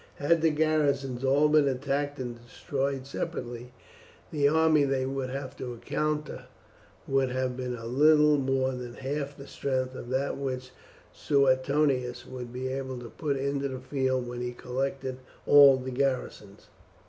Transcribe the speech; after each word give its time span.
Had 0.15 0.41
the 0.41 0.49
garrisons 0.49 1.23
all 1.23 1.47
been 1.47 1.67
attacked 1.67 2.17
and 2.17 2.43
destroyed 2.43 3.05
separately, 3.05 3.71
the 4.31 4.47
army 4.47 4.83
they 4.83 5.05
would 5.05 5.29
have 5.29 5.55
to 5.57 5.75
encounter 5.75 6.45
would 7.07 7.29
have 7.29 7.55
been 7.55 7.75
a 7.75 7.85
little 7.85 8.39
more 8.39 8.71
than 8.71 8.95
half 8.95 9.37
the 9.37 9.45
strength 9.45 9.93
of 9.93 10.09
that 10.09 10.37
which 10.37 10.71
Suetonius 11.13 12.25
would 12.25 12.51
be 12.51 12.67
able 12.69 12.97
to 12.97 13.09
put 13.11 13.37
into 13.37 13.67
the 13.67 13.77
field 13.79 14.27
when 14.27 14.41
he 14.41 14.53
collected 14.53 15.17
all 15.45 15.77
the 15.77 15.91
garrisons. 15.91 16.69